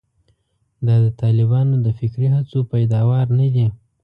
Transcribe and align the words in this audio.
دا 0.85 0.95
د 1.03 1.07
طالبانو 1.21 1.75
د 1.85 1.87
فکري 1.99 2.27
هڅو 2.35 2.59
پیداوار 2.71 3.25
نه 3.39 3.47
دي. 3.55 3.67